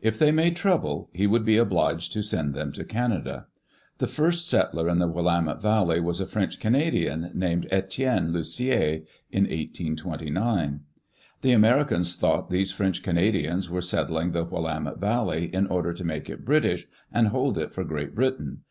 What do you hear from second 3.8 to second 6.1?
The first settler In the Willamette Valley